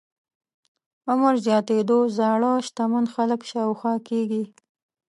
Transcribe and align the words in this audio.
عمر 1.09 1.35
زياتېدو 1.45 1.99
زاړه 2.17 2.53
شتمن 2.67 3.05
خلک 3.15 3.41
شاوخوا 3.51 3.93
کېږي. 4.07 4.43